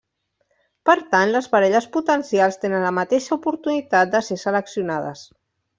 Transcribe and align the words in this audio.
Per 0.89 0.95
tant, 1.11 1.33
les 1.35 1.49
parelles 1.51 1.89
potencials 1.97 2.59
tenen 2.65 2.89
la 2.89 2.95
mateixa 3.01 3.37
oportunitat 3.39 4.17
de 4.17 4.27
ser 4.31 4.43
seleccionades. 4.49 5.29